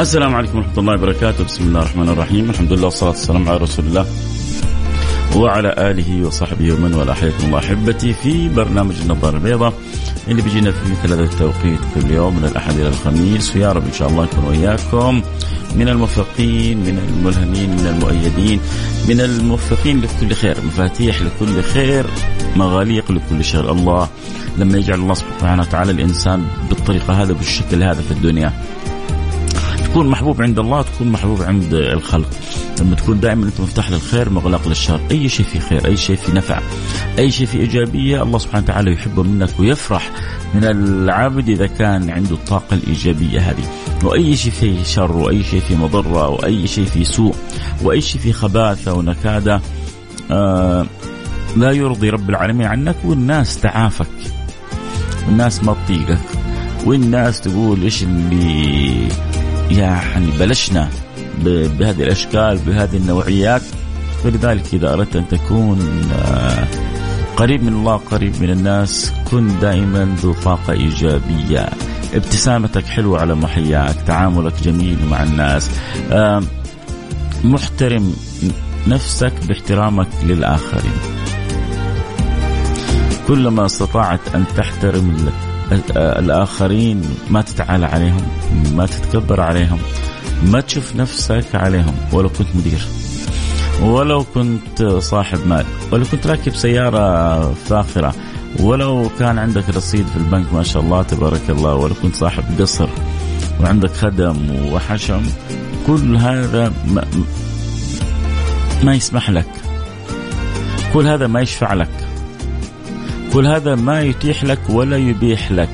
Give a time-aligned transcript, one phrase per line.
[0.00, 1.44] السلام عليكم ورحمة الله وبركاته.
[1.44, 2.50] بسم الله الرحمن الرحيم.
[2.50, 4.06] الحمد لله والصلاة والسلام على رسول الله
[5.36, 7.14] وعلى آله وصحبه ومن والاه.
[7.14, 9.72] حياكم الله أحبتي في برنامج النظارة البيضاء
[10.28, 13.56] اللي بيجينا في مثل هذا التوقيت كل يوم من الأحد إلى الخميس.
[13.56, 15.22] ويا رب إن شاء الله يكون وياكم
[15.76, 18.60] من الموفقين من الملهمين من المؤيدين
[19.08, 20.56] من الموفقين لكل خير.
[20.66, 22.06] مفاتيح لكل خير
[22.56, 23.72] مغاليق لكل شر.
[23.72, 24.08] الله
[24.58, 28.52] لما يجعل الله سبحانه وتعالى الإنسان بالطريقة هذا بالشكل هذا في الدنيا.
[29.90, 32.28] تكون محبوب عند الله تكون محبوب عند الخلق.
[32.80, 35.00] لما تكون دائما أنت مفتاح للخير مغلق للشر.
[35.10, 36.60] أي شيء في خير أي شيء في نفع
[37.18, 40.10] أي شيء في إيجابية الله سبحانه وتعالى يحبه منك ويفرح
[40.54, 43.64] من العابد إذا كان عنده الطاقة الإيجابية هذه.
[44.04, 47.34] وأي شيء فيه شر وأي شيء فيه مضرة وأي شيء فيه سوء
[47.82, 49.60] وأي شيء فيه خباثة ونكادة
[50.30, 50.86] آه
[51.56, 52.96] لا يرضي رب العالمين عنك.
[53.04, 54.06] والناس تعافك.
[55.26, 56.20] والناس ما تطيقك.
[56.86, 59.08] والناس تقول إيش اللي
[59.70, 60.88] يعني بلشنا
[61.44, 63.62] بهذه الأشكال بهذه النوعيات.
[64.24, 66.66] فلذلك إذا أردت أن تكون آه،
[67.36, 71.68] قريب من الله قريب من الناس كن دائما ذو طاقة إيجابية.
[72.14, 75.70] ابتسامتك حلوة على محياك تعاملك جميل مع الناس
[76.12, 76.42] آه،
[77.44, 78.14] محترم
[78.86, 81.00] نفسك باحترامك للآخرين.
[83.28, 85.16] كلما استطعت أن تحترم
[85.96, 88.22] الآخرين ما تتعالى عليهم
[88.74, 89.78] ما تتكبر عليهم
[90.42, 91.94] ما تشوف نفسك عليهم.
[92.12, 92.86] ولو كنت مدير
[93.82, 98.14] ولو كنت صاحب مال ولو كنت راكب سيارة فاخرة
[98.60, 102.88] ولو كان عندك رصيد في البنك ما شاء الله تبارك الله ولو كنت صاحب قصر
[103.60, 104.36] وعندك خدم
[104.72, 105.22] وحشم
[105.86, 107.04] كل هذا ما,
[108.82, 109.48] ما يسمح لك.
[110.92, 111.99] كل هذا ما يشفع لك.
[113.32, 115.70] كل هذا ما يتيح لك ولا يبيح لك.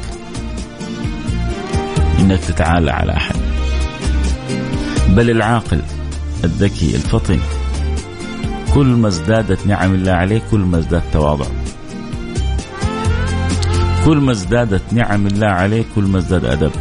[2.20, 3.36] إنك تتعالى على أحد.
[5.08, 5.80] بل العاقل
[6.44, 7.38] الذكي الفطن
[8.74, 11.46] كل ما ازدادت نعم الله عليه كل ما ازداد تواضع.
[14.04, 16.72] كل ما ازدادت نعم الله عليه كل ما ازداد أدب.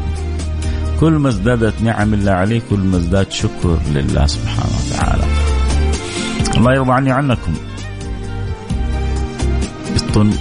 [0.99, 5.23] كل ما ازدادت نعم الله عليه كل ما ازداد شكر لله سبحانه وتعالى.
[6.57, 7.53] الله يرضى عني عنكم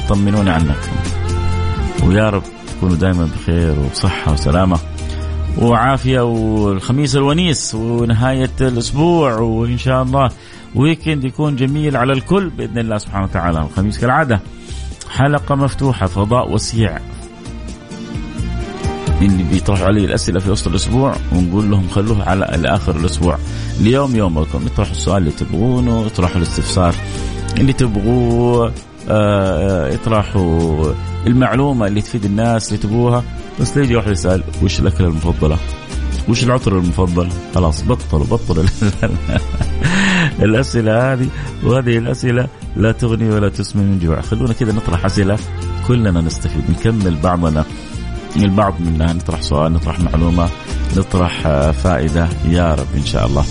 [0.09, 0.93] طمنوني عنكم
[2.05, 2.43] ويا رب
[2.77, 4.79] تكونوا دائما بخير وصحة وسلامة.
[5.59, 10.31] وعافية والخميس الونيس ونهاية الأسبوع وإن شاء الله
[10.75, 13.61] ويكند يكون جميل على الكل بإذن الله سبحانه وتعالى.
[13.61, 14.41] الخميس كالعادة.
[15.11, 16.99] حلقة مفتوحة فضاء وسيع.
[19.23, 23.39] اللي بيطرحوا علي الأسئلة في وسط الأسبوع ونقول لهم خلوه على لآخر الأسبوع.
[23.81, 26.95] اليوم يومكم اطرحوا السؤال اللي تبغونه اطرحوا الاستفسار
[27.57, 28.73] اللي تبغوه.
[29.95, 30.95] يطرحوا آه،
[31.27, 33.23] المعلومة اللي تفيد الناس اللي تبوها
[33.61, 35.59] بس يجي واحد يسأل وش الأكلة المفضلة؟
[36.29, 38.65] وش العطر المفضل؟ خلاص بطلوا بطلوا
[40.43, 41.29] الأسئلة هذه.
[41.65, 45.39] وهذه الأسئلة لا تغني ولا تسمن من جوع، خلونا كذا نطرح أسئلة
[45.89, 46.63] كلنا نستفيد.
[46.71, 47.65] نكمل بعضنا.
[48.37, 50.49] البعض منا نطرح سؤال نطرح معلومة
[50.97, 52.29] نطرح آه، فائدة.
[52.49, 53.45] يا رب إن شاء الله.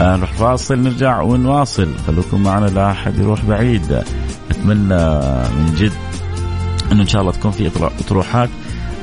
[0.00, 1.88] آه، نروح فاصل نرجع ونواصل.
[2.06, 4.02] خلوكم معنا لا أحد يروح بعيد.
[4.50, 5.04] أتمنى
[5.56, 5.92] من جد
[6.92, 7.70] انه إن شاء الله تكون في
[8.00, 8.48] إطروحات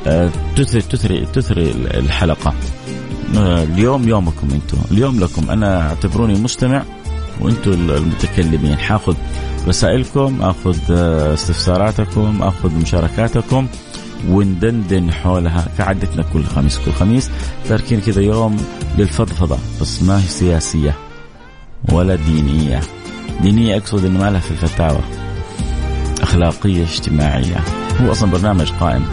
[0.07, 2.53] آه، تثري تثري تثري الحلقة.
[3.37, 4.77] آه، اليوم يومكم أنتم.
[4.91, 5.49] اليوم لكم.
[5.49, 6.83] أنا أعتبروني مستمع
[7.41, 8.77] وأنتم المتكلمين.
[8.77, 9.15] حاخذ
[9.67, 13.67] رسائلكم آخذ آه، استفساراتكم آخذ مشاركاتكم
[14.29, 17.29] وندندن حولها كعادتنا كل خميس كل خميس.
[17.67, 18.57] تاركين كذا يوم
[18.97, 20.95] للفضفضة بس ما هي سياسية
[21.91, 22.81] ولا دينية.
[23.41, 25.01] دينية أقصد إنه ما لها في الفتاوى.
[26.29, 27.63] أخلاقية اجتماعية.
[28.01, 29.05] هو أصلا برنامج قائم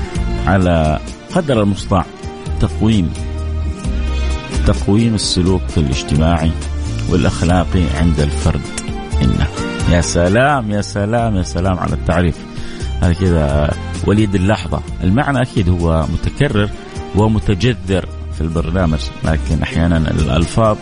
[0.47, 0.99] على
[1.35, 2.05] قدر المستطاع
[2.61, 3.13] تقويم
[4.67, 6.51] تقويم السلوك الاجتماعي
[7.11, 8.61] والأخلاقي عند الفرد
[9.23, 9.47] إنه.
[9.91, 12.37] يا سلام يا سلام يا سلام على التعريف.
[13.01, 13.71] هذا كذا
[14.07, 14.81] وليد اللحظة.
[15.05, 16.71] المعنى أكيد هو متكرر
[17.17, 20.77] ومتجذر في البرنامج لكن أحيانا الألفاظ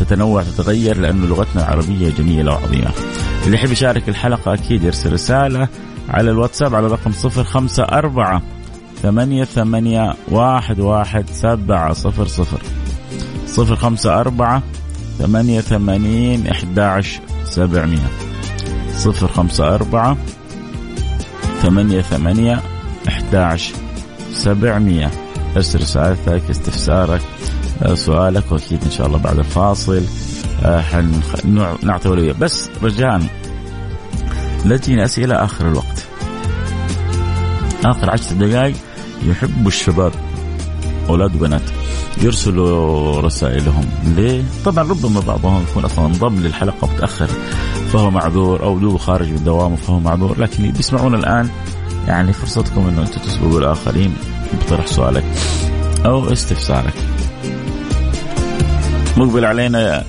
[0.00, 2.90] تتنوع تتغير لأنه لغتنا العربية جميلة وعظيمة.
[3.44, 5.68] اللي يحب يشارك الحلقة أكيد يرسل رسالة
[6.08, 8.42] على الواتساب على رقم 054
[9.02, 12.60] ثمانية ثمانية واحد واحد سبعة صفر صفر.
[13.46, 14.62] صفر خمسة أربعة
[15.18, 17.00] ثمانية ثمانين إحدى
[17.44, 18.08] سبعمية.
[18.96, 20.16] صفر خمسة أربعة
[21.62, 22.62] ثمانية ثمانية
[23.08, 23.62] إحدى
[24.32, 25.10] سبعمية.
[25.56, 27.20] ارسل رسالتك استفسارك
[27.94, 30.02] سؤالك وأكيد إن شاء الله بعد الفاصل.
[30.62, 33.22] حنعطي اولويه بس رجاء
[34.64, 36.04] لا تجيني أسئلة آخر الوقت
[37.84, 38.76] آخر عشر دقائق
[39.22, 40.12] يحبوا الشباب
[41.08, 41.62] أولاد وبنات
[42.22, 47.28] يرسلوا رسائلهم ليه؟ طبعا ربما بعضهم يكون أصلا انضم للحلقة متأخر
[47.92, 51.48] فهو معذور أو دوب خارج من دوامه فهو معذور لكن بيسمعونا الآن
[52.06, 54.14] يعني فرصتكم إنه أنتم تسبقوا الآخرين
[54.60, 55.24] بطرح سؤالك
[56.06, 56.94] أو استفسارك.
[59.18, 60.04] مقبل علينا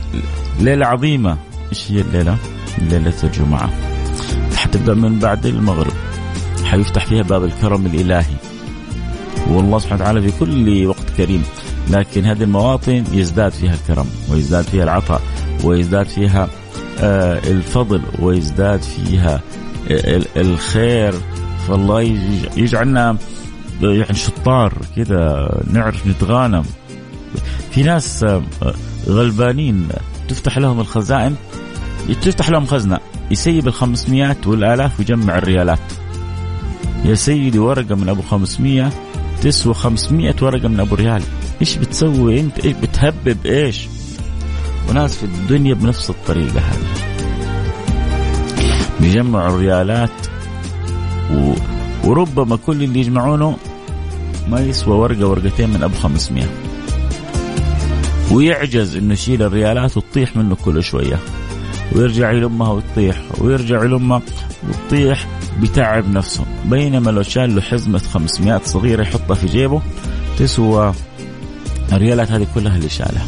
[0.59, 1.37] ليلة عظيمة
[1.69, 2.37] إيش هي الليلة؟
[2.77, 3.69] ليلة الجمعة.
[4.55, 5.93] حتبدأ من بعد المغرب.
[6.65, 8.35] حيفتح فيها باب الكرم الإلهي.
[9.47, 11.43] والله سبحانه وتعالى في كل وقت كريم
[11.89, 15.21] لكن هذه المواطن يزداد فيها الكرم ويزداد فيها العطاء
[15.63, 16.49] ويزداد فيها
[16.99, 19.41] آه، الفضل ويزداد فيها
[19.91, 21.13] آه، الخير
[21.67, 22.01] فالله
[22.57, 23.17] يجعلنا
[23.81, 26.63] يعني شطار كذا نعرف نتغانم
[27.71, 28.43] في ناس آه،
[29.07, 29.87] غلبانين
[30.27, 31.35] تفتح لهم الخزائن
[32.21, 32.99] تفتح لهم خزنة
[33.31, 35.79] يسيب الخمسميات والآلاف ويجمع الريالات.
[37.05, 38.89] يا سيدي ورقة من أبو خمسمية
[39.41, 41.23] تسوى خمسمية ورقة من أبو ريال.
[41.61, 43.87] إيش بتسوي أنت؟ إيش بتهبب؟ إيش؟
[44.89, 47.09] وناس في الدنيا بنفس الطريقة هذه.
[48.99, 50.27] بيجمعوا الريالات
[51.33, 51.53] و...
[52.03, 53.57] وربما كل اللي يجمعونه
[54.49, 56.43] ما يسوى ورقة ورقتين من أبو 500
[58.31, 61.19] ويعجز إنه يشيل الريالات وتطيح منه كل شوية.
[61.95, 64.21] ويرجع يلمها وتطيح ويرجع يلمها
[64.69, 65.27] وتطيح
[65.59, 66.45] بتعب نفسه.
[66.65, 69.81] بينما لو شال له حزمة 500 صغيرة يحطها في جيبه
[70.37, 70.93] تسوى
[71.91, 73.25] الريالات هذه كلها اللي شالها.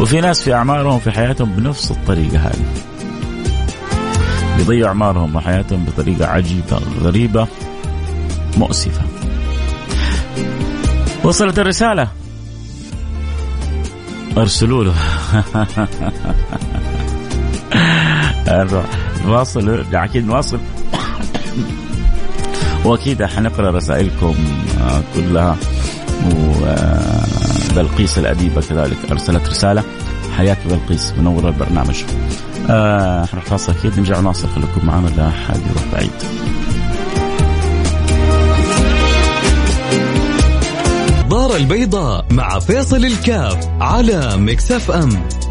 [0.00, 2.64] وفي ناس في أعمارهم في حياتهم بنفس الطريقة هذه.
[4.56, 7.46] بيضيعوا أعمارهم وحياتهم بطريقة عجيبة غريبة
[8.56, 9.02] مؤسفة.
[11.24, 12.19] وصلت الرسالة.
[14.38, 14.94] أرسلوا له.
[19.26, 20.60] نواصل أكيد نواصل.
[22.84, 24.34] وأكيد حنقرا رسائلكم
[24.80, 25.56] آه، كلها.
[27.72, 29.82] وبلقيس الأديبة كذلك أرسلت رسالة.
[30.36, 32.04] حياك بلقيس منورة البرنامج.
[32.70, 33.98] آه فاصل أكيد.
[33.98, 34.48] نرجع نواصل.
[34.48, 36.10] خليكم معنا لا حد يروح بعيد.
[41.50, 45.49] النظارة البيضاء مع فيصل الكاف على مكسف أم.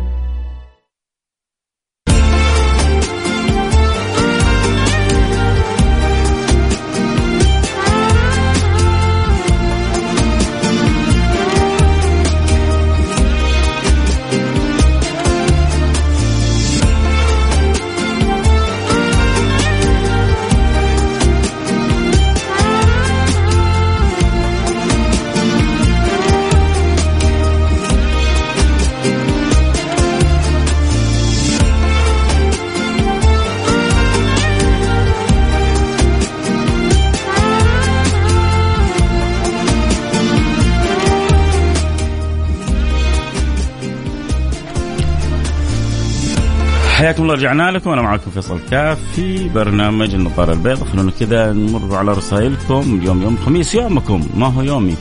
[46.99, 47.89] حياكم الله رجعنا لكم.
[47.89, 50.85] أنا معكم فيصل كاف في برنامج النظارة البيضاء.
[50.89, 52.99] خلونا كذا نمر على رسائلكم.
[53.01, 54.27] اليوم يوم خميس يومكم.
[54.37, 54.95] ما هو يومي؟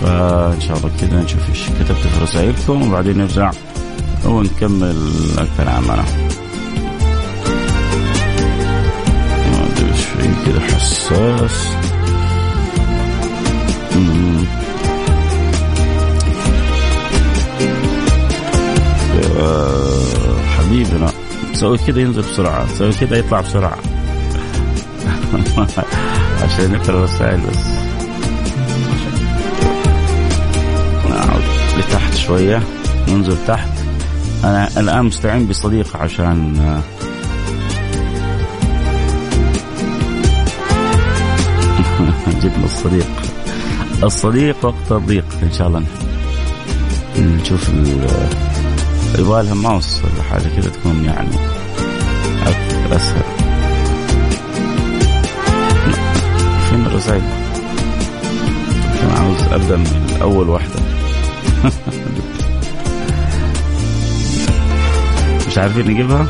[0.00, 3.50] فإن شاء الله كذا نشوف إيش كتبت في رسائلكم وبعدين نرجع
[4.24, 4.96] ونكمل
[5.38, 5.90] الكلام.
[5.90, 6.04] أنا
[9.50, 11.68] ما أدري إيش في كذا حساس.
[20.58, 21.11] حبيبنا.
[21.52, 23.78] تسوي كذا ينزل بسرعة تسوي كذا يطلع بسرعة.
[26.42, 27.66] عشان نقرا الرسائل بس.
[31.10, 31.42] نعود
[31.78, 32.62] لتحت شوية
[33.08, 33.68] ننزل تحت.
[34.44, 36.52] أنا الآن مستعين بصديق عشان
[42.42, 43.08] جبنا الصديق.
[44.02, 45.82] الصديق وقت الضيق إن شاء الله.
[47.18, 47.70] نشوف
[49.18, 51.28] يبغى لها ماوس ولا حاجة كذا تكون يعني
[52.96, 53.22] أسهل.
[56.70, 57.22] فين الرسائل؟
[59.02, 60.80] أنا عاوز أبدأ من اول واحدة.
[65.48, 66.26] مش عارفين نجيبها؟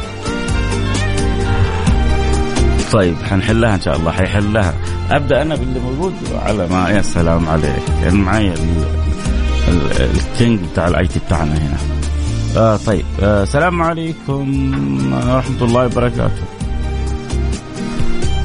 [2.93, 4.12] طيب حنحلها إن شاء الله.
[4.12, 4.75] حيحلها.
[5.11, 7.83] أبدأ أنا باللي موجود على ما يا سلام عليك.
[8.03, 8.55] يعني معي
[10.00, 12.01] ال king بتاع ال IT بتاعنا هنا.
[12.56, 13.04] آه طيب.
[13.23, 14.47] آه السلام عليكم.
[15.12, 16.42] ورحمة الله وبركاته.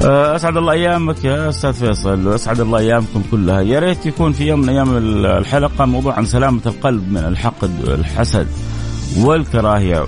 [0.04, 3.60] آه أسعد الله أيامك يا أستاذ فيصل وأسعد الله أيامكم كلها.
[3.60, 4.96] يا ريت يكون في يوم من أيام
[5.26, 8.46] الحلقة موضوع عن سلامة القلب من الحقد والحسد
[9.18, 10.06] والكراهية.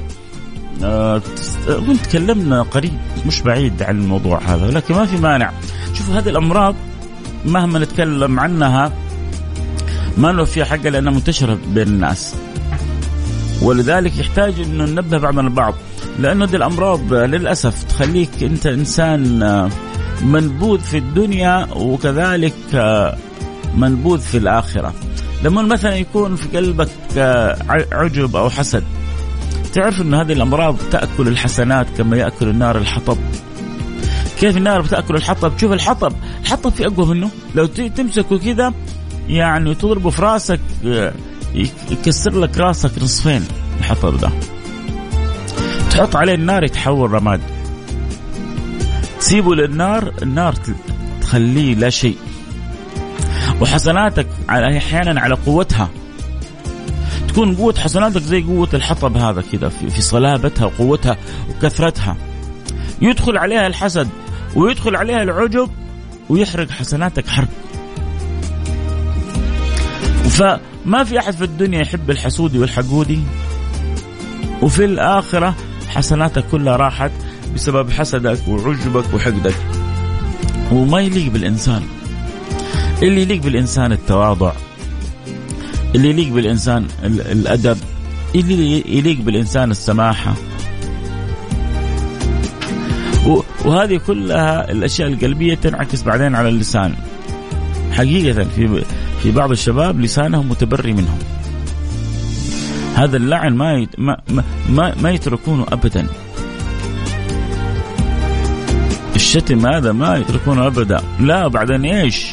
[0.85, 1.23] آه
[2.05, 5.53] تكلمنا قريب مش بعيد عن الموضوع هذا لكن ما في مانع.
[5.95, 6.75] شوفوا هذه الأمراض
[7.45, 8.93] مهما نتكلم عنها
[10.19, 12.35] ما له فيها حاجة لأنها منتشرة بين الناس.
[13.63, 15.75] ولذلك يحتاج إنه ننبه بعضنا البعض.
[16.19, 19.71] لأنه دي الأمراض للأسف تخليك أنت إنسان آه،
[20.23, 23.17] منبوذ في الدنيا وكذلك آه،
[23.77, 24.95] منبوذ في الآخرة.
[25.45, 26.89] لما مثلا يكون في قلبك
[27.19, 27.57] آه،
[27.93, 28.85] عجب أو حسد
[29.75, 33.19] تعرف إن هذه الأمراض تأكل الحسنات كما يأكل النار الحطب.
[34.41, 36.13] كيف النار بتأكل الحطب؟ تشوف الحطب
[36.43, 37.31] الحطب في أقوى منه.
[37.55, 38.73] لو تمسكه كذا
[39.29, 40.61] يعني تضربه في راسك
[41.91, 43.45] يكسر لك راسك نصفين
[43.79, 44.31] الحطب ده.
[45.91, 47.41] تحط عليه النار يتحول رماد.
[49.21, 50.55] تسيبه للنار النار
[51.21, 52.17] تخليه لا شيء.
[53.61, 55.89] وحسناتك أحيانا على قوتها.
[57.29, 61.17] تكون قوة حسناتك زي قوة الحطب هذا كذا في, في صلابتها وقوتها
[61.51, 62.17] وكثرتها.
[63.03, 64.09] يدخل عليها الحسد
[64.57, 65.71] ويدخل عليها العجب
[66.29, 67.49] ويحرق حسناتك حرق.
[70.85, 73.21] فما في أحد في الدنيا يحب الحسودي والحقودي.
[74.63, 75.55] وفي الآخرة
[75.89, 77.11] حسناتك كلها راحت
[77.55, 79.55] بسبب حسدك وعجبك وحقدك.
[80.73, 81.83] وما يليق بالإنسان.
[83.03, 84.53] اللي يليق بالإنسان التواضع.
[85.95, 87.79] اللي يليق بالإنسان الأدب.
[88.35, 90.35] اللي يليق بالإنسان السماحة.
[93.65, 96.95] وهذه كلها الأشياء القلبية تنعكس بعدين على اللسان.
[97.93, 98.85] حقيقة في
[99.23, 101.19] في بعض الشباب لسانهم متبري منهم.
[102.95, 104.01] هذا اللعن ما يت...
[104.01, 104.17] ما
[104.69, 106.07] ما, ما يتركونه ابدا.
[109.17, 111.01] الشتم هذا ما يتركونه ابدا.
[111.21, 112.27] لا بعدين إيش؟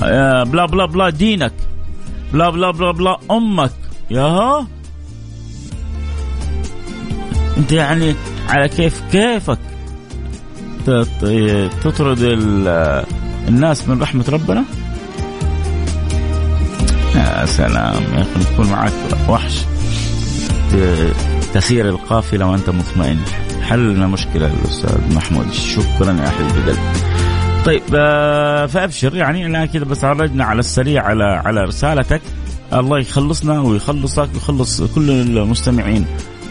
[0.00, 1.52] بلا بلا بلا دينك.
[2.32, 3.72] بلا بلا بلا بلا أمك.
[4.10, 4.66] ياها؟
[7.58, 8.14] أنت يعني
[8.48, 9.58] على كيف كيفك
[11.82, 12.18] تطرد
[13.48, 14.64] الناس من رحمة ربنا؟
[17.14, 18.02] يا سلام.
[18.14, 18.92] يا أخي نكون معك
[19.28, 19.64] وحش.
[21.54, 23.18] تسير القافلة وأنت مطمئن.
[23.62, 25.52] حلنا مشكلة الأستاذ محمود.
[25.52, 26.78] شكرا يا أحلى القلب
[27.66, 32.20] طيب آه، فأبشر يعني أنا كذا بس عرجنا على السريع على على رسالتك.
[32.72, 36.06] الله يخلصنا ويخلصك ويخلص كل المستمعين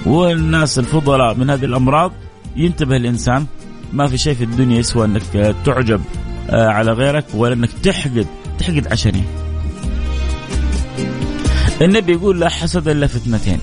[0.05, 2.11] والناس الفضلاء من هذه الأمراض.
[2.55, 3.45] ينتبه الإنسان
[3.93, 6.01] ما في شيء في الدنيا يسوى أنك تعجب
[6.49, 8.27] آه، على غيرك ولا أنك تحقد
[8.59, 9.25] تحقد عشانين
[11.81, 13.59] النبي يقول لا حسد إلا في اثنتين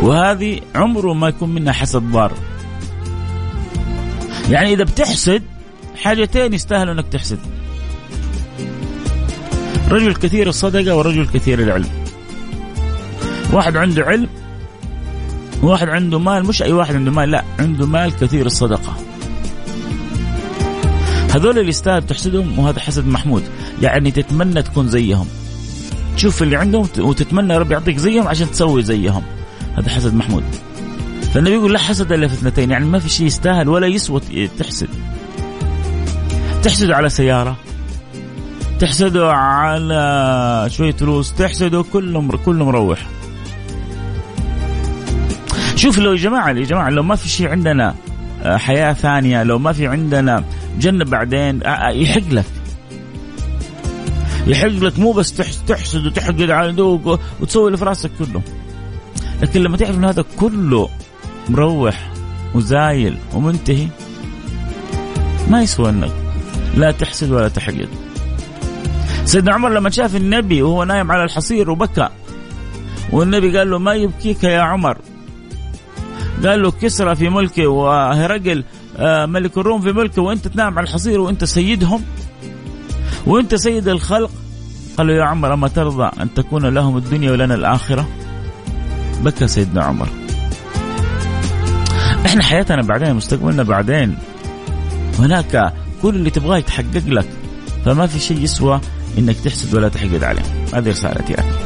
[0.00, 2.32] وهذه عمره ما يكون منها حسد ضار.
[4.50, 5.42] يعني إذا بتحسد
[5.96, 7.38] حاجتين يستاهلوا إنك تحسد.
[9.90, 11.90] رجل كثير الصدقة ورجل كثير العلم.
[13.52, 14.28] واحد عنده علم
[15.62, 18.96] واحد عنده مال مش أي واحد عنده مال لا عنده مال كثير الصدقة.
[21.32, 23.42] هذول اللي يستاهل تحسدهم وهذا حسد محمود.
[23.82, 25.26] يعني تتمنى تكون زيهم.
[26.16, 29.22] تشوف اللي عندهم وتتمنى ربي يعطيك زيهم عشان تسوي زيهم.
[29.76, 30.44] هذا حسد محمود.
[31.34, 32.70] فالنبي يقول لا حسد إلا في اثنتين.
[32.70, 34.20] يعني ما في شيء يستاهل ولا يسوى
[34.58, 34.88] تحسد.
[36.62, 37.56] تحسد على سيارة.
[38.78, 41.32] تحسده على شوية فلوس.
[41.32, 43.06] تحسده كله كله مروح.
[45.76, 47.94] شوف لو يا جماعة يا جماعة لو ما في شيء عندنا
[48.42, 50.44] آه، حياة ثانية لو ما في عندنا
[50.78, 52.44] جنة بعدين آه، آه، يحق لك.
[54.46, 55.32] يحق لك مو بس
[55.66, 56.82] تحسد وتحقد على
[57.40, 58.42] وتسوي اللي في راسك كله.
[59.42, 60.88] لكن لما تعرف إن هذا كله
[61.48, 62.10] مروح
[62.54, 63.88] وزايل ومنتهي
[65.48, 66.12] ما يسوى إنك
[66.76, 67.88] لا تحسد ولا تحقد.
[69.24, 72.08] سيدنا عمر لما شاف النبي وهو نايم على الحصير وبكى
[73.12, 74.98] والنبي قال له ما يبكيك يا عمر؟
[76.44, 78.64] قال له كسرى في ملكه وهرقل
[79.00, 82.02] ملك الروم في ملكه وأنت تنام على الحصير وأنت سيدهم
[83.26, 84.30] وأنت سيد الخلق.
[84.98, 88.08] قال له يا عمر أما ترضى أن تكون لهم الدنيا ولنا الآخرة؟
[89.22, 90.08] بكى سيدنا عمر.
[92.26, 94.18] إحنا حياتنا بعدين مستقبلنا بعدين.
[95.18, 95.72] هناك
[96.02, 97.28] كل اللي تبغاه يتحقق لك
[97.84, 98.80] فما في شيء يسوى
[99.18, 100.42] إنك تحسد ولا تحقد عليه.
[100.74, 101.61] هذه رسالتي لك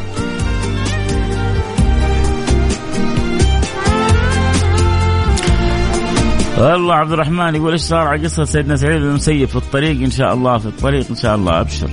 [6.58, 10.10] والله عبد الرحمن يقول إيش صار على قصة سيدنا سعيد بن المسيب في الطريق؟ إن
[10.10, 11.90] شاء الله في الطريق إن شاء الله أبشر.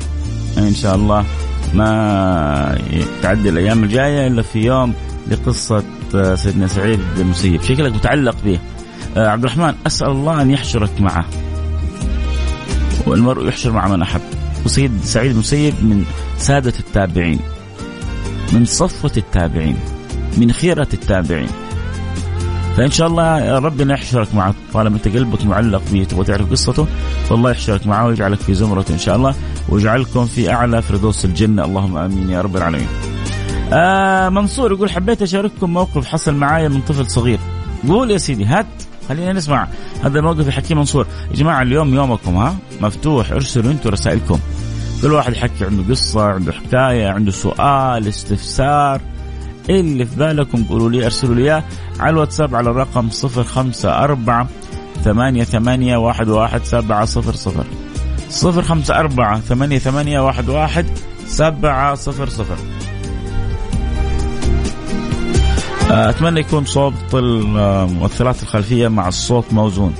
[0.57, 1.25] إن شاء الله
[1.73, 2.77] ما
[3.21, 4.93] تعدي الأيام الجاية إلا في يوم
[5.27, 5.83] لقصة
[6.35, 7.61] سيدنا سعيد بن المسيب.
[7.61, 8.59] شكلك متعلق به.
[9.17, 11.25] آه، عبد الرحمن أسأل الله أن يحشرك معه.
[13.07, 14.21] والمرء يحشر مع من أحب.
[14.65, 16.05] وسيد سعيد المسيب من
[16.37, 17.39] سادة التابعين
[18.53, 19.77] من صفوة التابعين
[20.37, 21.49] من خيرة التابعين.
[22.77, 26.87] فإن شاء الله ربنا يحشرك معه طالما أنت قلبك معلق به تبغى تعرف قصته
[27.29, 29.35] فالله يحشرك معه ويجعلك في زمرته إن شاء الله
[29.69, 32.87] ويجعلكم في أعلى فردوس الجنة اللهم آمين يا رب العالمين.
[33.73, 37.39] آه منصور يقول حبيت أشارككم موقف حصل معايا من طفل صغير.
[37.87, 38.65] قول يا سيدي هات
[39.09, 39.67] خلينا نسمع
[40.03, 44.39] هذا الموقف يحكيه منصور يا جماعة اليوم يومكم ها مفتوح ارسلوا أنتم رسائلكم
[45.01, 49.01] كل واحد يحكي عنده قصة عنده حكاية عنده سؤال استفسار
[49.69, 51.51] اللي في بالكم قولوا لي أرسلوا لي
[51.99, 54.47] على الواتساب على الرقم 054
[55.03, 57.65] ثمانية ثمانية واحد واحد سبعة صفر صفر.
[58.29, 60.85] صفر خمسة أربعة ثمانية ثمانية واحد واحد
[61.27, 62.57] سبعة صفر صفر.
[65.89, 69.93] أتمنى يكون صوت المؤثرات الخلفية مع الصوت موزون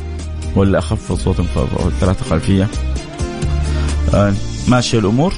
[0.55, 2.67] ولا أخف صوت المؤثرات الخلفية.
[4.67, 5.34] ماشية الأمور؟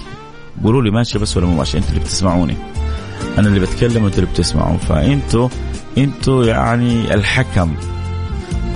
[0.63, 2.57] قولوا لي ماشية بس ولا مو ماشية؟ أنتوا اللي بتسمعوني.
[3.37, 5.49] أنا اللي بتكلم وانتوا اللي بتسمعوا فإنتوا
[5.97, 7.73] إنتوا يعني الحكم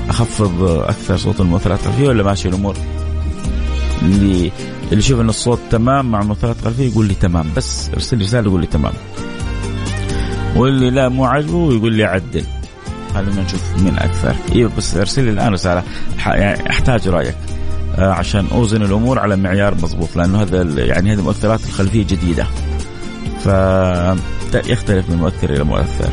[0.09, 2.75] أخفض أكثر صوت المؤثرات الخلفيه ولا ماشي الأمور؟
[4.01, 4.51] اللي
[4.83, 8.47] اللي يشوف إن الصوت تمام مع المؤثرات الخلفيه يقول لي تمام بس ارسل لي رسالة
[8.47, 8.93] يقول لي تمام.
[10.55, 12.43] واللي لا مو عاجبه يقول لي عدل.
[13.13, 14.35] خلينا نشوف مين أكثر.
[14.55, 15.83] أيوه بس ارسل لي الآن رسالة
[16.25, 17.35] يعني أحتاج رأيك.
[17.97, 22.47] آه، عشان أوزن الأمور على معيار مضبوط لأنه هذا يعني هذه المؤثرات الخلفية جديدة.
[23.43, 23.47] ف
[24.55, 26.09] يختلف من مؤثر إلى مؤثر.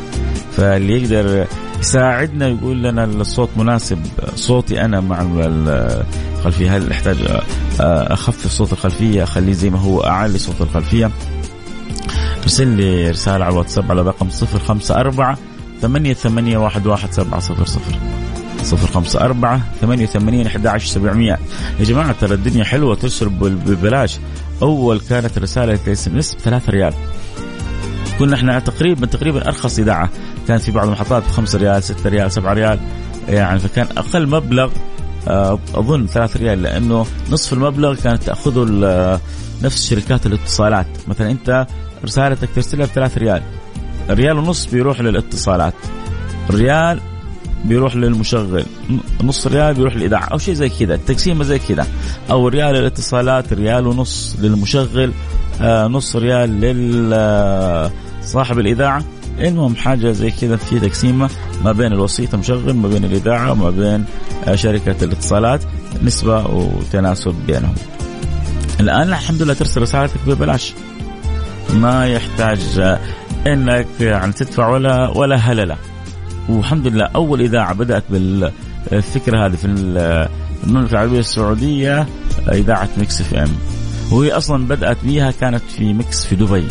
[0.57, 1.47] فاللي يقدر
[1.81, 3.99] يساعدنا يقول لنا الصوت مناسب
[4.35, 6.77] صوتي أنا مع الخلفية.
[6.77, 7.17] هل أحتاج
[7.81, 11.11] أخفف صوت الخلفية؟ أخليه زي ما هو أعلي صوت الخلفية.
[12.43, 15.37] أرسل لي رسالة على الواتساب على رقم 054
[15.83, 17.99] ثمانية ثمانية واحد واحد سبعة صفر صفر.
[18.63, 21.39] صفر خمسة أربعة ثمانية ثمانين أحد عشر سبعمية.
[21.81, 24.19] يا جماعة ترى الدنيا حلوة ترسل ببلاش.
[24.63, 26.37] أول كانت رسالة SMS
[26.69, 26.95] ريال.
[28.19, 30.11] كنا إحنا تقريبا تقريبا أرخص إذاعة.
[30.49, 32.79] كانت في بعض المحطات ب 5 ريال 6 ريال 7 ريال.
[33.29, 34.71] يعني فكان أقل مبلغ
[35.29, 39.21] آه، أظن 3 ريال لأنه نصف المبلغ كانت تأخذه آه،
[39.63, 40.87] نفس شركات الاتصالات.
[41.09, 41.67] مثلا أنت
[42.05, 43.43] رسالتك ترسلها ب 3 ريال.
[44.11, 45.75] ريال ونص بيروح للاتصالات.
[46.51, 47.01] ريال
[47.65, 48.65] بيروح للمشغل.
[49.25, 50.25] نص ريال بيروح للإذاعة.
[50.25, 51.87] أو شيء زي كذا التقسيمه زي كذا.
[52.31, 55.13] أو ريال للاتصالات ريال ونص للمشغل
[55.61, 57.15] آه نص ريال لل
[58.27, 59.05] صاحب الإذاعة
[59.39, 61.31] المهم حاجة زي كذا في تقسيمة
[61.65, 64.05] ما بين الوسيط المشغل ما بين الإذاعة وما بين
[64.47, 65.61] آه، شركة الاتصالات
[66.03, 67.75] نسبة وتناسب بينهم.
[68.81, 70.75] الآن الحمد لله ترسل رسالتك ببلاش.
[71.75, 72.99] ما يحتاج آه،
[73.47, 75.77] إنك يعني تدفع ولا ولا هللة.
[76.49, 79.67] والحمد لله أول إذاعة بدأت بالفكرة هذه في
[80.65, 82.07] المملكة العربية السعودية
[82.53, 83.53] إذاعة Mix FM.
[84.13, 86.69] وهي أصلا بدأت بيها كانت في Mix في دبي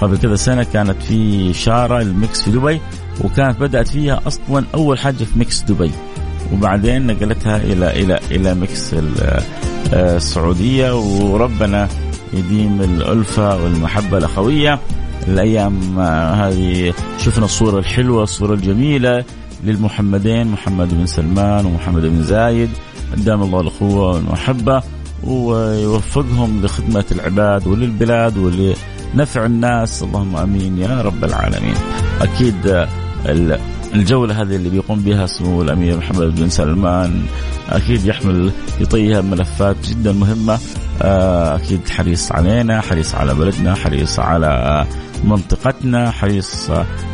[0.00, 2.80] قبل كذا سنة كانت في شاره ال Mix في دبي
[3.24, 5.90] وكانت بدأت فيها أصلا أول حاجة في Mix دبي.
[6.52, 11.88] وبعدين نقلتها إلى إلى إلى Mix آه، السعودية وربنا
[12.32, 14.78] يديم الألفة والمحبة الأخوية.
[15.28, 19.24] الأيام آه، هذه شفنا الصورة الحلوة الصورة الجميلة
[19.64, 22.70] للمحمدين محمد بن سلمان ومحمد بن زايد
[23.12, 24.82] قدام الله الأخوة والمحبة
[25.24, 28.74] ويوفقهم لخدمة العباد وللبلاد ول
[29.14, 30.02] نفع الناس.
[30.02, 31.74] اللهم آمين يا رب العالمين.
[32.20, 32.86] أكيد
[33.94, 37.22] الجولة هذه اللي بيقوم بها سمو الأمير محمد بن سلمان
[37.70, 38.50] أكيد يحمل
[38.80, 40.58] يطيها ملفات جدا مهمة.
[41.02, 44.86] آه، أكيد حريص علينا حريص على بلدنا حريص على
[45.24, 46.70] منطقتنا حريص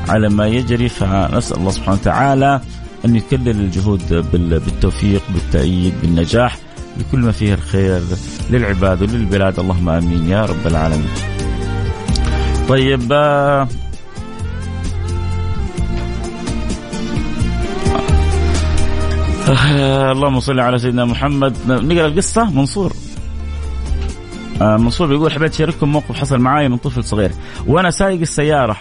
[0.08, 0.88] على ما يجري.
[0.88, 2.60] فنسأل الله سبحانه وتعالى
[3.04, 6.58] أن يكلل الجهود بالتوفيق بالتأييد بالنجاح
[6.98, 8.00] لكل ما فيه الخير
[8.50, 9.58] للعباد وللبلاد.
[9.58, 11.10] اللهم آمين يا رب العالمين.
[12.70, 13.68] طيب آه
[19.48, 21.56] آه اللهم صل على سيدنا محمد.
[21.66, 22.92] نقرأ القصة منصور.
[24.62, 27.30] آه منصور بيقول حبيت اشارككم موقف حصل معاي من طفل صغير.
[27.66, 28.76] وأنا سايق السيارة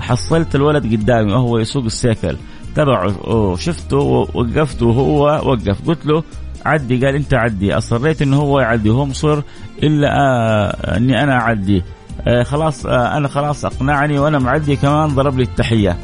[0.00, 2.36] حصلت الولد قدامي وهو يسوق السيكل.
[2.74, 5.88] تبعه وشفته ووقفت وهو وقف.
[5.88, 6.22] قلت له
[6.64, 7.06] عدي.
[7.06, 7.78] قال انت عدي.
[7.78, 8.90] أصريت إنه هو يعدي.
[8.90, 9.42] وهو مصر
[9.82, 11.78] إلا آه إني أنا أعدي.
[11.78, 11.95] آه
[12.42, 15.96] خلاص آه أنا خلاص أقنعني وأنا معدي كمان ضرب لي التحية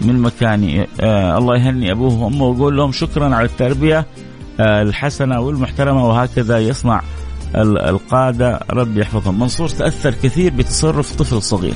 [0.00, 0.86] من مكاني.
[1.00, 4.06] آه الله يهني أبوه وأمه ويقول لهم شكرا على التربية
[4.60, 7.02] آه الحسنة والمحترمة وهكذا يصنع
[7.56, 8.60] القادة.
[8.70, 9.38] ربي يحفظهم.
[9.38, 11.74] منصور تأثر كثير بتصرف طفل صغير.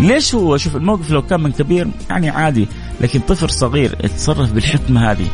[0.00, 2.68] ليش هو؟ شوف الموقف لو كان من كبير يعني عادي
[3.00, 5.26] لكن طفل صغير يتصرف بالحكمة هذه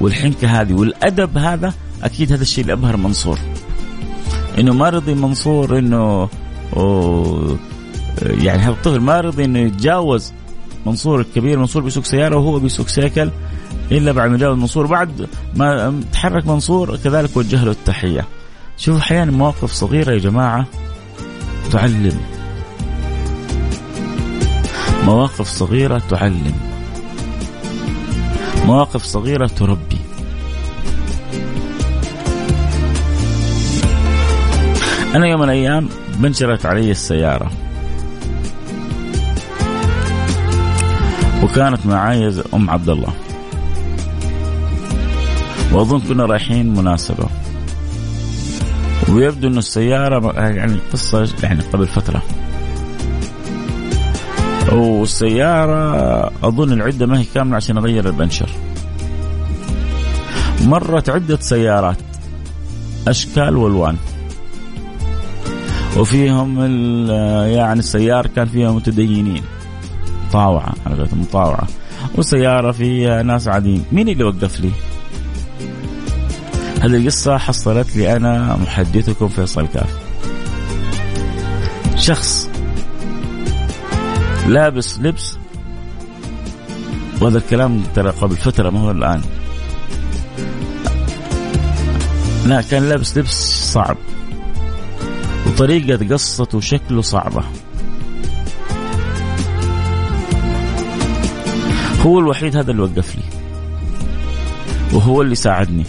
[0.00, 3.38] والحنكة هذه والأدب هذا أكيد هذا الشيء اللي أبهر منصور.
[4.58, 6.28] إنه ما رضي منصور إنه
[8.20, 10.32] يعني هذا الطفل ما رضي إنه يتجاوز
[10.86, 13.30] منصور الكبير منصور بيسوق سيارة وهو بيسوق سيكل
[13.92, 14.86] إلا بعد ما جاوز منصور.
[14.86, 18.26] بعد ما تحرك منصور كذلك وجه له التحية.
[18.76, 20.66] شوفوا أحيانا مواقف صغيرة يا جماعة
[21.72, 22.20] تعلم.
[25.04, 26.54] مواقف صغيرة تعلم.
[28.64, 29.98] مواقف صغيرة تربي.
[35.14, 37.50] أنا يوم من الأيام بنشرت علي السيارة.
[41.42, 43.12] وكانت معايا أم عبد الله
[45.72, 47.26] وأظن كنا رايحين مناسبة.
[49.08, 52.22] ويبدو انه السيارة يعني قصة يعني قبل فترة.
[54.72, 58.48] والسيارة أظن العدة ما هي كاملة عشان أغير البنشر
[60.64, 61.96] مرت عدة سيارات.
[63.08, 63.96] أشكال وألوان.
[65.96, 66.60] وفيهم
[67.46, 69.42] يعني السيارة كان فيها متدينين.
[70.32, 71.66] طاوعة على قولتهم مطاوعة.
[72.14, 73.84] وسيارة فيها ناس عاديين.
[73.92, 74.70] مين اللي وقف لي؟
[76.80, 79.98] هذه القصة حصلت لي أنا محدثكم فيصل كاف.
[81.96, 82.50] شخص
[84.48, 85.36] لابس لبس
[87.20, 89.22] وهذا الكلام ترى قبل فترة ما هو الآن.
[92.46, 93.96] لا كان لابس لبس صعب.
[95.54, 97.44] وطريقة قصته وشكله صعبة.
[102.00, 103.22] هو الوحيد هذا اللي وقف لي.
[104.92, 105.84] وهو اللي ساعدني.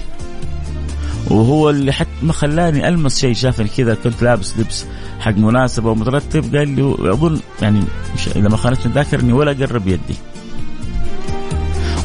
[1.27, 4.85] وهو اللي حتى ما خلاني ألمس شيء شافني كذا كنت لابس لبس
[5.19, 7.83] حق مناسبة ومترتب قال لي أظن يعني
[8.15, 10.15] مش إذا ما خانتني ذاكر اني ولا قرب يدي.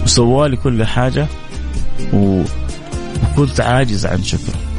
[0.05, 1.27] وسوالي كل حاجة
[2.13, 2.43] و...
[3.23, 4.70] وكنت عاجز عن شكره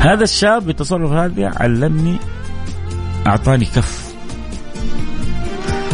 [0.00, 2.18] هذا الشاب بالتصرف هذا علمني
[3.26, 4.14] أعطاني كف.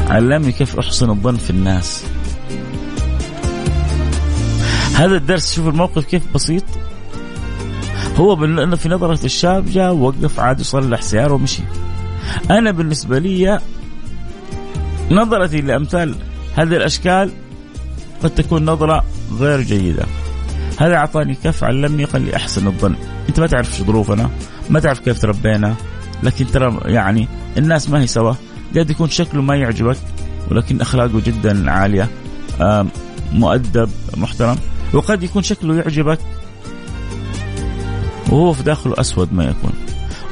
[0.09, 2.05] علمني كيف أحسن الظن في الناس.
[4.95, 6.65] هذا الدرس شوف الموقف كيف بسيط.
[8.17, 11.63] هو انه في نظرة الشاب جاء وقف عاد يصلح سيارة ومشي.
[12.51, 13.61] أنا بالنسبة لي
[15.11, 16.15] نظرتي لأمثال
[16.57, 17.31] هذه الأشكال
[18.23, 19.05] قد تكون نظرة
[19.39, 20.07] غير جيدة.
[20.79, 22.95] هذا أعطاني كف علمني قال لي أحسن الظن.
[23.29, 24.31] أنت ما تعرف ظروفنا
[24.71, 25.75] ما تعرف كيف تربينا
[26.23, 28.35] لكن ترى يعني الناس ما هي سوا.
[28.77, 29.97] قد يكون شكله ما يعجبك
[30.51, 32.09] ولكن أخلاقه جدا عالية
[33.33, 34.57] مؤدب محترم
[34.93, 36.19] وقد يكون شكله يعجبك.
[38.31, 39.73] وهو في داخله أسود ما يكون.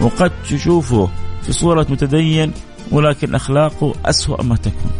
[0.00, 1.08] وقد تشوفه
[1.42, 2.52] في صورة متدين
[2.90, 4.92] ولكن أخلاقه أسوأ ما تكون.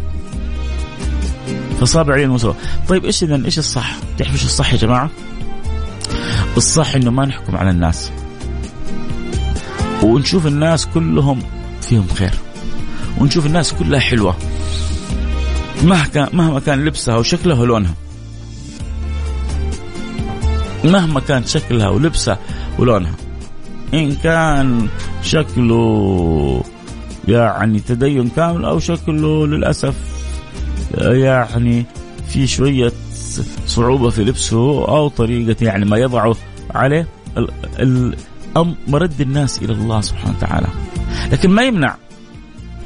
[1.80, 2.54] فصابع عليه
[2.88, 5.10] طيب إيش إذا إيش الصح؟ تعرف إيش الصح يا جماعة؟
[6.56, 8.10] الصح إنه ما نحكم على الناس.
[10.02, 11.42] ونشوف الناس كلهم
[11.82, 12.34] فيهم خير.
[13.18, 14.36] ونشوف الناس كلها حلوة.
[16.32, 17.94] مهما كان لبسها وشكلها ولونها.
[20.84, 22.38] مهما كان شكلها ولبسها
[22.78, 23.14] ولونها.
[23.94, 24.88] إن كان
[25.22, 26.64] شكله
[27.28, 29.94] يعني تدين كامل أو شكله للأسف
[30.98, 31.86] يعني
[32.28, 32.92] في شوية
[33.72, 36.36] صعوبة في لبسه أو طريقة يعني ما يضعه
[36.74, 37.08] عليه
[38.88, 40.66] مرد الناس إلى الله سبحانه وتعالى.
[41.32, 41.96] لكن ما يمنع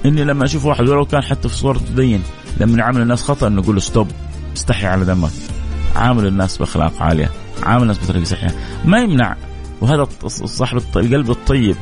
[0.05, 2.23] إني لما أشوف واحد ولو كان حتى في صورة تدين
[2.61, 4.09] لما يعامل الناس خطأ نقول له ستوب
[4.57, 5.31] استحي على دمك.
[5.97, 7.31] عامل الناس بأخلاق عالية
[7.63, 8.55] عامل الناس بطريقة صحيحة.
[8.85, 9.37] ما يمنع.
[9.81, 11.77] وهذا صاحب القلب الطيب.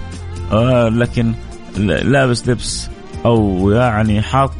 [0.52, 1.34] آه لكن
[1.76, 2.88] لابس لبس
[3.24, 4.50] أو يعني حاط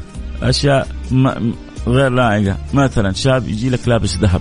[0.42, 0.88] أشياء
[1.86, 4.40] غير لائقه مثلا شاب يجي لك لابس ذهب.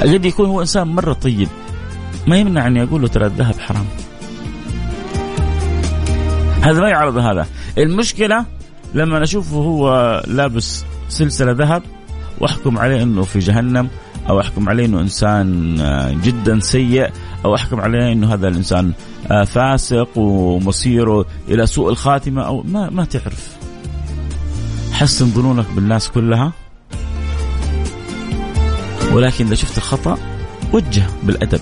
[0.00, 1.48] قد يكون هو إنسان مرة طيب.
[2.26, 3.86] ما يمنع اني أقول له ترى الذهب حرام.
[6.62, 7.46] هذا ما يعرض هذا.
[7.78, 8.44] المشكلة
[8.94, 11.82] لما اشوفه هو لابس سلسلة ذهب
[12.40, 13.88] واحكم عليه إنه في جهنم
[14.28, 17.10] أو أحكم عليه إنه إنسان آه، جدا سيء
[17.44, 18.92] أو أحكم عليه إنه هذا الإنسان
[19.30, 23.56] آه، فاسق ومصيره إلى سوء الخاتمة أو ما ما تعرف.
[24.92, 26.52] حسن ظنونك بالناس كلها.
[29.12, 30.18] ولكن إذا شفت الخطأ
[30.72, 31.60] وجه بالأدب.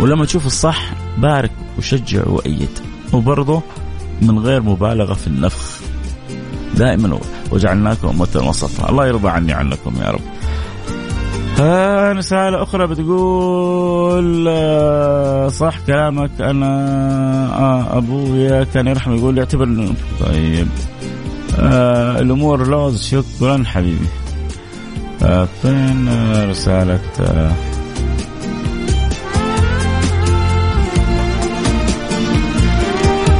[0.00, 2.78] ولما تشوف الصح بارك وشجع وأيد.
[3.12, 3.62] وبرضه
[4.22, 5.91] من غير مبالغة في النفخ.
[6.76, 7.18] دائما
[7.50, 10.20] وجعلناكم أمة وسطا الله يرضى عني عنكم يا رب.
[12.16, 16.30] رسالة أخرى بتقول آه، صح كلامك.
[16.40, 16.66] أنا
[17.58, 19.88] آه، أبويا كان يرحم يقول يعتبر
[20.20, 20.68] طيب.
[21.58, 23.02] آه الأمور لوز.
[23.02, 24.06] شكرا حبيبي.
[25.22, 26.08] آه فين
[26.50, 27.52] رسالة آه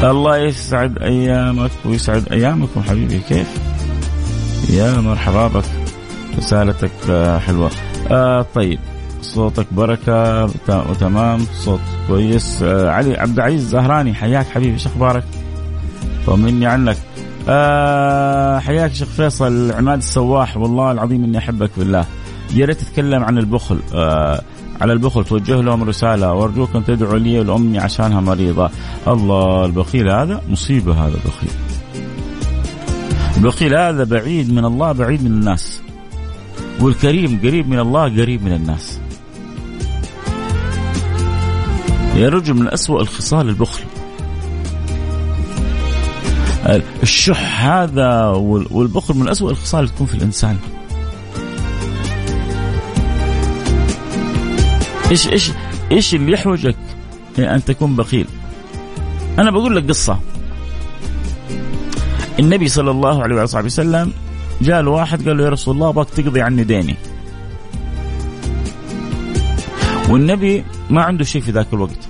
[0.02, 3.18] الله يسعد أيامك ويسعد أيامكم حبيبي.
[3.18, 3.60] كيف؟
[4.70, 5.64] يا مرحبا بك.
[6.38, 7.70] رسالتك آه، حلوة.
[8.10, 8.78] آه طيب
[9.22, 12.62] صوتك بركة وتمام صوت كويس.
[12.62, 15.24] آه علي عبد العزيز زهراني حياك حبيبي إيش أخبارك؟
[16.26, 16.96] طمني عنك.
[17.48, 22.04] آه حياك شيخ فيصل عماد السواح والله العظيم إني أحبك بالله.
[22.54, 23.78] يا ريت تتكلم عن البخل.
[23.94, 24.42] آه
[24.80, 28.70] على البخل توجه لهم رسالة وأرجوكم تدعوا لي لأمي عشانها مريضة.
[29.08, 31.50] الله البخيل هذا مصيبة هذا البخيل
[33.36, 35.82] البخيل هذا بعيد من الله بعيد من الناس.
[36.80, 38.98] والكريم قريب من الله قريب من الناس.
[42.16, 43.84] يا رجل من أسوأ الخصال البخل.
[47.02, 48.26] الشح هذا
[48.70, 50.56] والبخل من أسوأ الخصال اللي تكون في الإنسان.
[55.12, 55.50] إيش إيش
[55.92, 56.76] إيش اللي يحوجك
[57.38, 58.26] أن تكون بخيل؟
[59.38, 60.20] أنا بقول لك قصة.
[62.38, 64.12] النبي صلى الله عليه وصحبه وسلم
[64.60, 66.96] جاء له واحد قال له يا رسول الله أبغاك تقضي عني ديني.
[70.08, 72.08] والنبي ما عنده شيء في ذاك الوقت.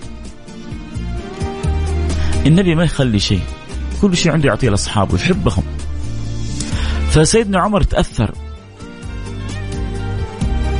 [2.47, 3.43] النبي ما يخلي شيء.
[4.03, 5.62] كل شيء عنده يعطيه لأصحابه يحبهم
[7.11, 8.35] فسيدنا عمر تأثر.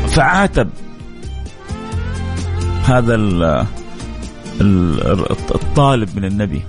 [0.07, 0.71] فعاتب.
[2.85, 3.15] هذا
[5.55, 6.63] الطالب من النبي.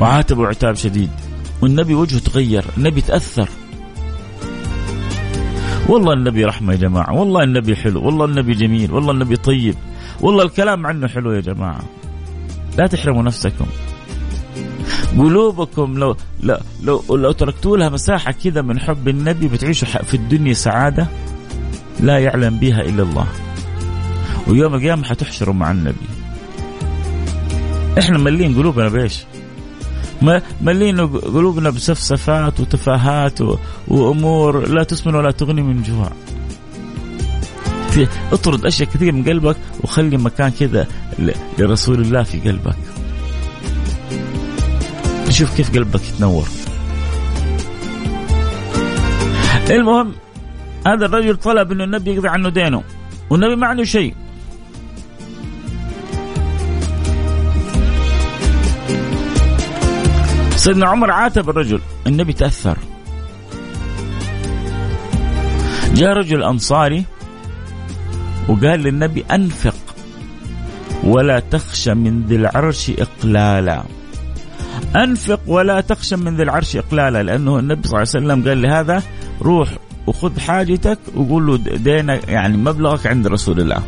[0.00, 1.10] وعاتبه عتاب شديد.
[1.62, 3.48] والنبي وجهه تغير النبي تأثر.
[5.88, 9.74] والله النبي رحمة يا جماعة والله النبي حلو والله النبي جميل والله النبي طيب.
[10.20, 11.82] والله الكلام عنه حلو يا جماعة.
[12.78, 13.66] لا تحرموا نفسكم.
[15.18, 20.52] قلوبكم لو لو لو, لو تركتوا لها مساحة كذا من حب النبي بتعيشوا في الدنيا
[20.52, 21.06] سعادة
[22.00, 23.26] لا يعلم بها إلا الله.
[24.50, 26.06] ويوم القيامة حتحشروا مع النبي
[27.98, 29.24] إحنا ملين قلوبنا بإيش؟
[30.60, 33.38] ملين قلوبنا بسفسفات وتفاهات
[33.88, 36.12] وأمور لا تسمن ولا تغني من جوع.
[38.32, 40.86] اطرد أشياء كثير من قلبك وخلي مكان كذا
[41.58, 42.76] لرسول الله في قلبك.
[45.28, 46.48] شوف كيف قلبك يتنور.
[49.70, 50.12] المهم
[50.86, 52.82] هذا الرجل طلب إنه النبي يقضي عنه دينه
[53.30, 54.14] والنبي ما عنده شيء
[60.60, 61.80] سيدنا عمر عاتب الرجل.
[62.06, 62.78] النبي تأثر.
[65.94, 67.04] جاء رجل أنصاري
[68.48, 69.74] وقال للنبي أنفق
[71.04, 73.82] ولا تخشى من ذي العرش إقلالا.
[74.96, 79.02] أنفق ولا تخشى من ذي العرش إقلالا لأنه النبي صلى الله عليه وسلم قال لهذا
[79.42, 79.68] روح
[80.06, 83.82] وخذ حاجتك وقول له دينك يعني مبلغك عند رسول الله.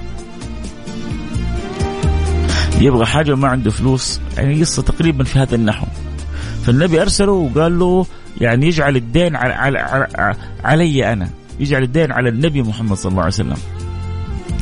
[2.81, 4.21] يبغى حاجة وما عنده فلوس.
[4.37, 5.87] يعني قصة تقريبا في هذا النحو.
[6.67, 8.07] فالنبي أرسله وقال له
[8.41, 11.29] يعني يجعل الدين على, على, علي أنا.
[11.61, 13.57] يجعل الدين على النبي محمد صلى الله عليه وسلم.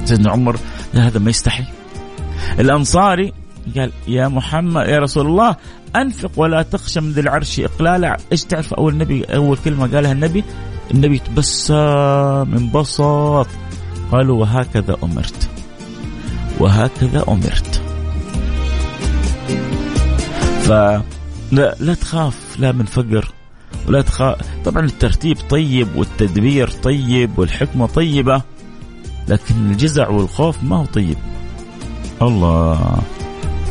[0.05, 0.57] سيدنا عمر
[0.95, 1.65] هذا ما يستحي.
[2.59, 3.33] الأنصاري
[3.77, 5.57] قال يا محمد يا رسول الله
[5.97, 8.17] أنفق ولا تخشى من ذي العرش إقلالا.
[8.33, 10.45] إيش تعرف أول نبي أول كلمة قالها النبي؟
[10.91, 11.75] النبي تبسم
[12.57, 13.49] انبسط.
[14.13, 15.49] قالوا وهكذا أمرت.
[16.61, 17.83] وهكذا أمرت.
[20.63, 20.73] ف
[21.53, 23.33] لا لا تخاف لا من فقر
[23.89, 28.43] ولا تخاف طبعا الترتيب طيب والتدبير طيب والحكمة طيبة
[29.29, 31.17] لكن الجزع والخوف ما هو طيب.
[32.23, 32.97] الله.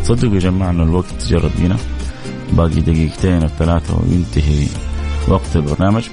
[0.03, 1.77] صدقوا أن الوقت جرب بينا
[2.53, 4.67] باقي دقيقتين أو ثلاثة وينتهي
[5.27, 6.03] وقت البرنامج.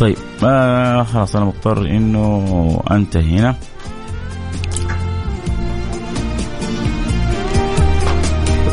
[0.00, 3.56] طيب آه خلاص أنا مضطر إنه أنتهي هنا.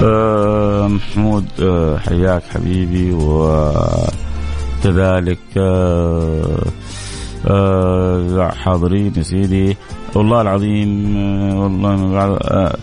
[0.03, 0.48] آه،
[0.95, 3.11] محمود آه، حياك حبيبي
[4.83, 6.63] وكذلك آه،
[8.51, 9.77] حاضرين يا سيدي.
[10.15, 11.15] والله العظيم
[11.55, 12.73] والله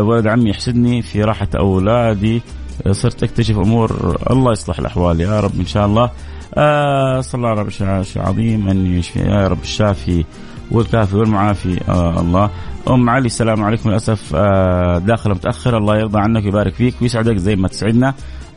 [0.00, 2.42] ولد عمي يحسدني في راحة أولادي.
[2.90, 6.10] صرت أكتشف أمور الله يصلح الأحوال يا رب إن شاء الله.
[6.54, 7.68] آه صلى الله على رب
[8.16, 10.24] العظيم أن يشفي يا رب الشافي
[10.70, 12.50] والكافي والمعافي آه الله.
[12.90, 14.32] أم علي السلام عليكم للأسف.
[14.34, 15.78] آه، داخله متأخر.
[15.78, 18.14] الله يرضى عنك ويبارك فيك ويسعدك زي ما تسعدنا.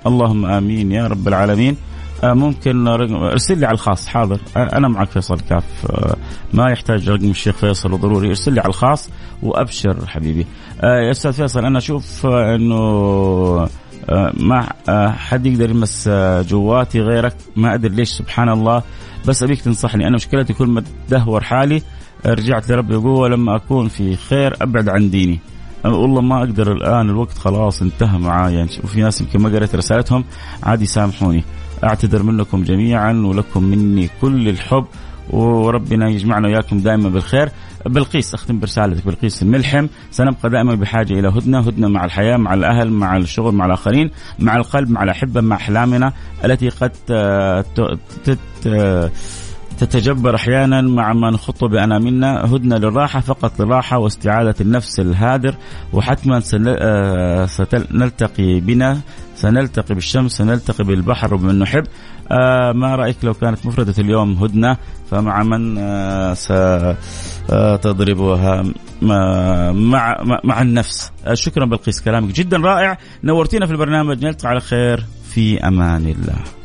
[0.08, 1.78] اللهم آمين يا رب العالمين.
[2.24, 4.40] آه، ممكن ارسل لي على الخاص حاضر.
[4.58, 5.64] آه، أنا معك فيصل كاف
[6.54, 8.28] ما يحتاج رقم الشيخ فيصل وضروري.
[8.28, 9.10] ارسل لي على الخاص
[9.44, 10.46] وأبشر حبيبي.
[10.84, 13.70] يا أستاذ فيصل أنا أشوف إنه
[14.40, 14.68] ما
[15.12, 16.10] حد يقدر يمس
[16.50, 17.36] جواتي غيرك.
[17.56, 18.84] ما أدري ليش سبحان الله.
[19.26, 20.08] بس أبيك تنصحني.
[20.08, 21.82] أنا مشكلتي كل ما تدهور حالي
[22.26, 25.40] رجعت لربي قوة لما أكون في خير أبعد عن ديني.
[25.86, 30.24] والله ما أقدر الآن الوقت خلاص انتهى معايا يعني وفي ناس يمكن ما قريت رسالتهم
[30.64, 31.44] عادي سامحوني.
[31.84, 34.86] أعتذر منكم جميعا ولكم مني كل الحب
[35.30, 37.50] وربنا يجمعنا وياكم دائما بالخير.
[37.86, 39.88] بلقيس أختم برسالتك بلقيس الملحم.
[40.12, 44.56] سنبقى دائما بحاجة إلى هدنة هدنة مع الحياة مع الأهل مع الشغل مع الآخرين مع
[44.56, 46.14] القلب مع الأحبة مع أحلامنا
[46.46, 46.92] التي قد
[49.84, 55.56] تتجبر أحيانا مع ما نخطه باناملنا هدنه للراحة فقط للراحة واستعادة النفس الهادر
[55.94, 59.02] وحتما آه، سنلتقي بنا.
[59.36, 61.84] سنلتقي بالشمس سنلتقي بالبحر ومن نحب.
[62.32, 64.78] آه ما رأيك لو كانت مفردة اليوم هدنة؟
[65.12, 66.34] فمع من آه
[67.44, 68.64] ستضربها
[69.02, 71.12] مع مع, النفس.
[71.34, 72.98] شكرا بلقيس كلامك جدا رائع.
[73.24, 74.26] نورتينا في البرنامج.
[74.26, 75.06] نلتقي على خير.
[75.30, 76.61] في أمان الله.